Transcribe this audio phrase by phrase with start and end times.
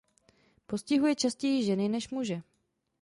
[0.67, 2.41] Postihuje častěji ženy než muže.